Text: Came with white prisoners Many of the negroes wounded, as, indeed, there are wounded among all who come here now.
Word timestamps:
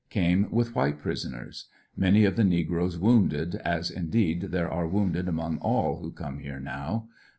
Came 0.09 0.49
with 0.49 0.73
white 0.73 0.97
prisoners 0.97 1.67
Many 1.95 2.25
of 2.25 2.35
the 2.35 2.43
negroes 2.43 2.97
wounded, 2.97 3.57
as, 3.63 3.91
indeed, 3.91 4.41
there 4.49 4.67
are 4.67 4.87
wounded 4.87 5.27
among 5.27 5.59
all 5.59 5.97
who 5.97 6.11
come 6.11 6.39
here 6.39 6.59
now. 6.59 7.07